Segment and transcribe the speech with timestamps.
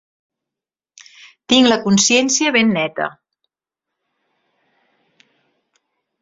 [1.53, 3.11] Tinc la consciència ben neta.